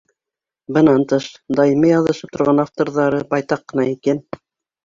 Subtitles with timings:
[0.77, 1.27] Бынан тыш,
[1.59, 4.27] даими яҙышып торған авторҙары байтаҡ ҡына икән.